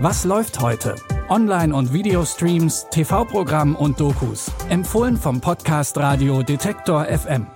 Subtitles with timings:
[0.00, 0.94] Was läuft heute?
[1.28, 4.48] Online- und Videostreams, TV-Programm und Dokus.
[4.68, 7.48] Empfohlen vom Podcast Radio Detektor FM.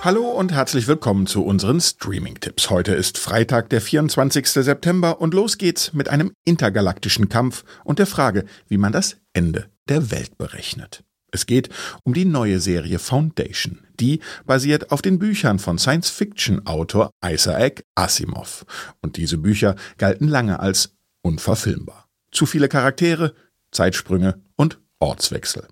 [0.00, 2.70] Hallo und herzlich willkommen zu unseren Streaming-Tipps.
[2.70, 4.48] Heute ist Freitag, der 24.
[4.48, 9.66] September und los geht's mit einem intergalaktischen Kampf und der Frage, wie man das Ende
[9.90, 11.04] der Welt berechnet.
[11.32, 11.68] Es geht
[12.04, 13.86] um die neue Serie Foundation.
[13.98, 18.64] Die basiert auf den Büchern von Science-Fiction-Autor Isaac Asimov.
[19.02, 22.08] Und diese Bücher galten lange als unverfilmbar.
[22.32, 23.34] Zu viele Charaktere,
[23.72, 25.66] Zeitsprünge und Ortswechsel.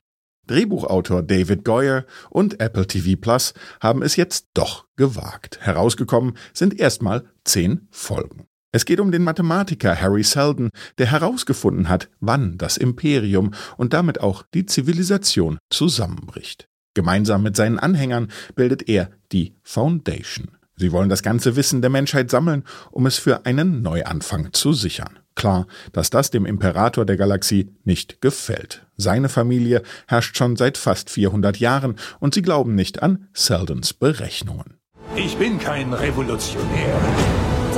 [0.48, 5.58] Drehbuchautor David Goyer und Apple TV Plus haben es jetzt doch gewagt.
[5.60, 8.47] Herausgekommen sind erstmal zehn Folgen.
[8.70, 14.20] Es geht um den Mathematiker Harry Seldon, der herausgefunden hat, wann das Imperium und damit
[14.20, 16.68] auch die Zivilisation zusammenbricht.
[16.94, 20.50] Gemeinsam mit seinen Anhängern bildet er die Foundation.
[20.76, 25.18] Sie wollen das ganze Wissen der Menschheit sammeln, um es für einen Neuanfang zu sichern.
[25.34, 28.86] Klar, dass das dem Imperator der Galaxie nicht gefällt.
[28.96, 34.74] Seine Familie herrscht schon seit fast 400 Jahren und sie glauben nicht an Seldons Berechnungen.
[35.16, 37.00] Ich bin kein Revolutionär.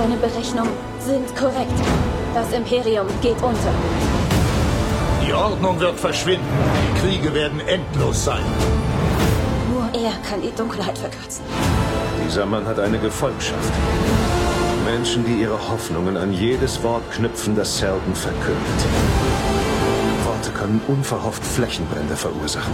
[0.00, 1.78] Seine Berechnungen sind korrekt.
[2.32, 3.74] Das Imperium geht unter.
[5.22, 6.46] Die Ordnung wird verschwinden.
[6.86, 8.42] Die Kriege werden endlos sein.
[9.70, 11.44] Nur er kann die Dunkelheit verkürzen.
[12.24, 13.74] Dieser Mann hat eine Gefolgschaft.
[14.86, 18.80] Menschen, die ihre Hoffnungen an jedes Wort knüpfen, das Selden verkündet.
[20.24, 22.72] Worte können unverhofft Flächenbrände verursachen.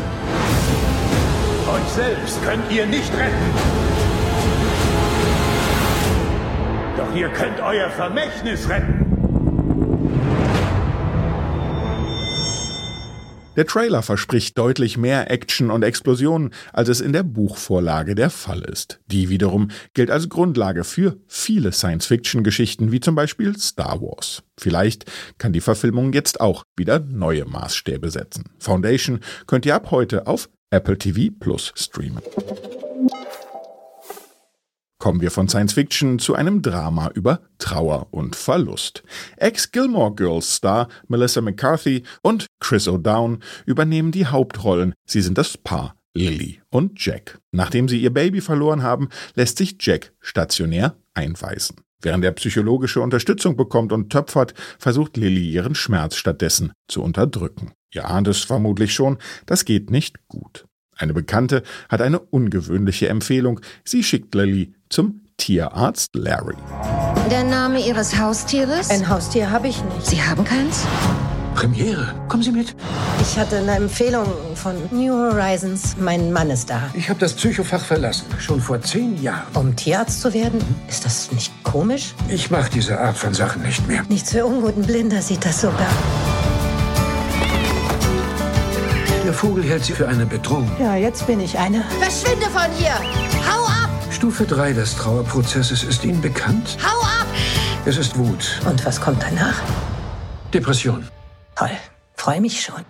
[1.75, 4.16] Euch selbst könnt ihr nicht retten.
[6.97, 9.07] Doch ihr könnt euer Vermächtnis retten.
[13.57, 18.61] Der Trailer verspricht deutlich mehr Action und Explosionen, als es in der Buchvorlage der Fall
[18.61, 19.01] ist.
[19.07, 24.43] Die wiederum gilt als Grundlage für viele Science-Fiction-Geschichten, wie zum Beispiel Star Wars.
[24.59, 28.45] Vielleicht kann die Verfilmung jetzt auch wieder neue Maßstäbe setzen.
[28.59, 32.21] Foundation könnt ihr ab heute auf Apple TV Plus streamen.
[35.07, 39.05] Kommen wir von Science Fiction zu einem Drama über Trauer und Verlust.
[39.37, 44.95] Ex-Gilmore Girls Star Melissa McCarthy und Chris O'Down übernehmen die Hauptrollen.
[45.07, 47.39] Sie sind das Paar Lily und Jack.
[47.53, 51.77] Nachdem sie ihr Baby verloren haben, lässt sich Jack stationär einweisen.
[52.03, 57.71] Während er psychologische Unterstützung bekommt und töpfert, versucht Lily ihren Schmerz stattdessen zu unterdrücken.
[57.95, 60.67] Ihr ahnt es vermutlich schon, das geht nicht gut.
[60.97, 63.61] Eine Bekannte hat eine ungewöhnliche Empfehlung.
[63.85, 66.57] Sie schickt Lily zum Tierarzt Larry.
[67.31, 68.91] Der Name Ihres Haustieres?
[68.91, 70.07] Ein Haustier habe ich nicht.
[70.07, 70.85] Sie haben keins?
[71.55, 72.15] Premiere.
[72.29, 72.77] Kommen Sie mit.
[73.21, 75.97] Ich hatte eine Empfehlung von New Horizons.
[75.99, 76.91] Mein Mann ist da.
[76.93, 78.27] Ich habe das Psychofach verlassen.
[78.39, 79.47] Schon vor zehn Jahren.
[79.55, 80.63] Um Tierarzt zu werden?
[80.87, 82.15] Ist das nicht komisch?
[82.29, 84.03] Ich mache diese Art von Sachen nicht mehr.
[84.09, 85.89] Nichts für unguten Blinder sieht das sogar.
[89.25, 90.71] Der Vogel hält sie für eine Bedrohung.
[90.79, 91.83] Ja, jetzt bin ich eine.
[92.01, 92.95] Verschwinde von hier!
[93.45, 93.96] Hau ab!
[94.17, 96.79] Stufe 3 des Trauerprozesses ist Ihnen bekannt?
[96.83, 97.27] Hau ab!
[97.85, 98.63] Es ist Wut.
[98.67, 99.63] Und was kommt danach?
[100.55, 101.07] Depression.
[101.55, 101.69] Toll.
[102.15, 102.81] Freue mich schon.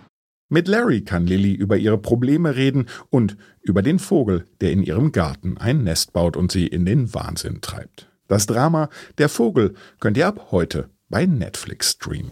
[0.48, 5.10] Mit Larry kann Lily über ihre Probleme reden und über den Vogel, der in ihrem
[5.10, 8.08] Garten ein Nest baut und sie in den Wahnsinn treibt.
[8.28, 8.88] Das Drama
[9.18, 12.30] Der Vogel könnt ihr ab heute bei Netflix streamen.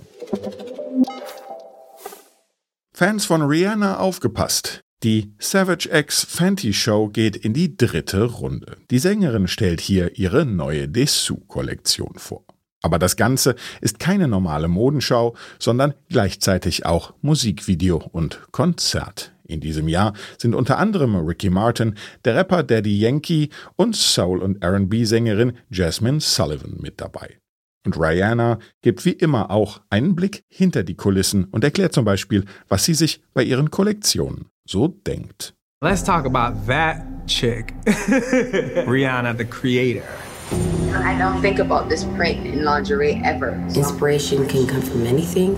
[2.93, 4.84] Fans von Rihanna aufgepasst.
[5.05, 8.79] Die Savage X Fenty Show geht in die dritte Runde.
[8.91, 12.47] Die Sängerin stellt hier ihre neue Dessous-Kollektion vor.
[12.81, 19.35] Aber das Ganze ist keine normale Modenschau, sondern gleichzeitig auch Musikvideo und Konzert.
[19.47, 24.65] In diesem Jahr sind unter anderem Ricky Martin, der Rapper Daddy Yankee und Soul- und
[24.65, 27.41] RB-Sängerin Jasmine Sullivan mit dabei.
[27.85, 32.47] Und Rihanna gibt wie immer auch einen Blick hinter die Kulissen und erklärt zum Beispiel,
[32.71, 35.53] was sie sich bei ihren Kollektionen so denkt.
[35.83, 40.07] Let's talk about that chick, Rihanna, the creator.
[40.95, 43.53] I don't think about this print in lingerie ever.
[43.75, 45.57] Inspiration can come from anything.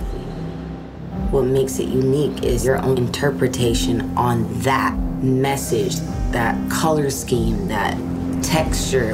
[1.31, 5.99] What makes it unique is your own interpretation on that message,
[6.31, 7.97] that color scheme, that
[8.43, 9.11] texture.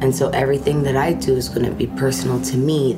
[0.00, 2.94] And so everything that I do is going to be personal to me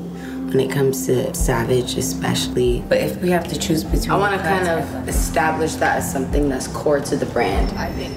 [0.50, 2.82] when it comes to Savage, especially.
[2.88, 6.10] But if we have to choose between, I want to kind of establish that as
[6.10, 7.72] something that's core to the brand.
[7.76, 8.14] I think.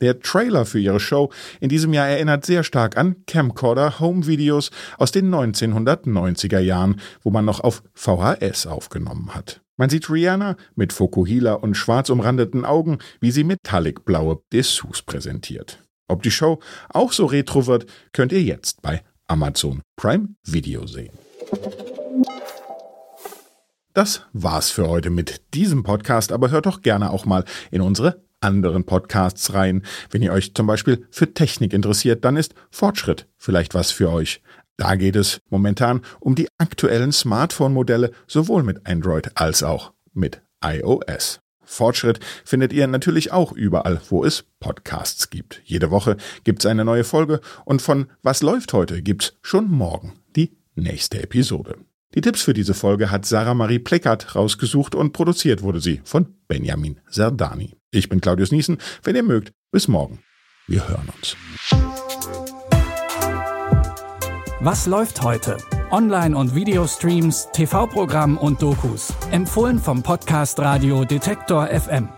[0.00, 1.30] Der Trailer für ihre Show
[1.60, 7.60] in diesem Jahr erinnert sehr stark an Camcorder-Home-Videos aus den 1990er Jahren, wo man noch
[7.60, 9.62] auf VHS aufgenommen hat.
[9.78, 15.82] Man sieht Rihanna mit Fokuhila und schwarz umrandeten Augen, wie sie metallic-blaue Dessous präsentiert.
[16.08, 16.60] Ob die Show
[16.90, 21.25] auch so retro wird, könnt ihr jetzt bei Amazon Prime Video sehen.
[23.96, 28.20] Das war's für heute mit diesem Podcast, aber hört doch gerne auch mal in unsere
[28.40, 29.82] anderen Podcasts rein.
[30.10, 34.42] Wenn ihr euch zum Beispiel für Technik interessiert, dann ist Fortschritt vielleicht was für euch.
[34.76, 41.40] Da geht es momentan um die aktuellen Smartphone-Modelle sowohl mit Android als auch mit iOS.
[41.64, 45.62] Fortschritt findet ihr natürlich auch überall, wo es Podcasts gibt.
[45.64, 50.12] Jede Woche gibt's eine neue Folge und von Was läuft heute gibt's schon morgen
[50.76, 51.76] nächste Episode.
[52.14, 56.34] Die Tipps für diese Folge hat Sarah Marie Pleckert rausgesucht und produziert wurde sie von
[56.48, 57.74] Benjamin Serdani.
[57.90, 58.78] Ich bin Claudius Niesen.
[59.02, 60.20] Wenn ihr mögt, bis morgen.
[60.66, 61.36] Wir hören uns.
[64.60, 65.58] Was läuft heute?
[65.90, 69.12] Online- und Videostreams, TV-Programm und Dokus.
[69.30, 72.08] Empfohlen vom Podcast Radio Detektor FM.